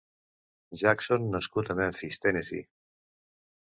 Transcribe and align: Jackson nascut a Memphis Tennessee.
Jackson 0.83 1.29
nascut 1.37 1.69
a 1.75 1.79
Memphis 1.83 2.17
Tennessee. 2.27 2.67